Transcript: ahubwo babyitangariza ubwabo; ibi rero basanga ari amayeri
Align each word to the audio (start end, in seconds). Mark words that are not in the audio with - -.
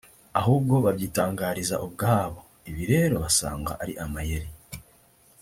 ahubwo 0.39 0.73
babyitangariza 0.85 1.75
ubwabo; 1.85 2.39
ibi 2.69 2.83
rero 2.91 3.15
basanga 3.23 3.71
ari 3.83 3.93
amayeri 4.03 4.49